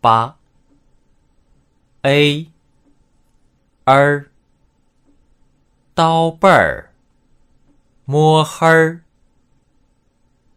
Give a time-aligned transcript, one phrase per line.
[0.00, 0.36] 八。
[2.02, 2.50] A
[3.84, 4.26] er
[5.94, 6.94] 刀背儿
[8.06, 9.02] 摸黑儿。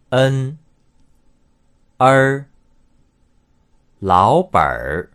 [0.09, 0.59] N
[1.97, 2.45] 儿
[3.99, 5.09] 老本儿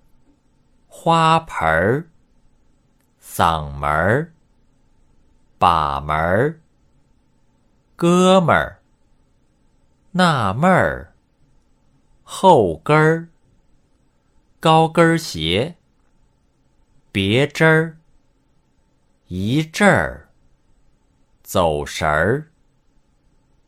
[0.88, 2.08] 花盆儿
[3.22, 4.32] 嗓门儿
[5.56, 6.60] 把门儿
[7.95, 8.82] 哥们儿
[10.10, 11.14] 纳闷儿
[12.24, 13.29] 后跟儿。
[14.61, 15.76] 高跟鞋
[17.12, 17.98] 别针儿
[19.29, 20.29] 一阵儿
[21.43, 22.50] 走神儿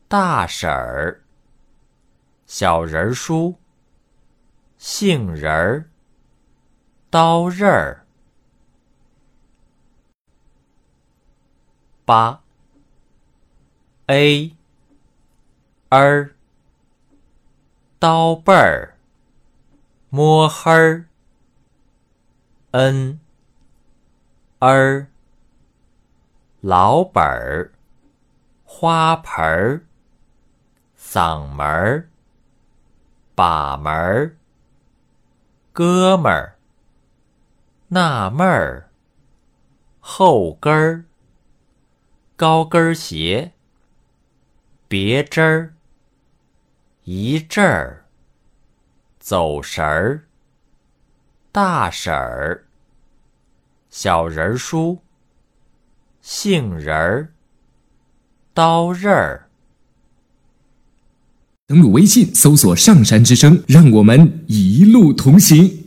[0.07, 1.23] 大婶儿
[2.45, 3.55] 小人书
[4.77, 5.89] 杏仁儿
[7.09, 8.05] 刀刃儿，
[12.05, 12.41] 八
[14.07, 14.55] ，a，r，
[17.99, 18.95] 刀背儿。
[20.13, 21.05] 摸黑儿
[22.71, 23.21] n
[24.59, 25.07] er
[26.59, 27.71] 老本儿
[28.65, 29.85] 花盆儿
[30.99, 32.09] 嗓门儿
[33.33, 34.35] 把门儿
[35.71, 36.57] 哥们儿
[37.87, 38.89] 纳闷儿
[40.01, 41.05] 后跟儿
[42.35, 43.53] 高跟鞋
[44.89, 45.73] 别针儿
[47.05, 48.00] 一阵儿
[49.21, 50.23] 走神儿
[51.51, 52.65] 大婶儿
[53.91, 54.97] 小人儿书
[56.21, 57.31] 杏仁儿
[58.51, 59.47] 刀刃儿。
[61.67, 65.80] 登录微信，搜索“上山之声”，让我们一路同行。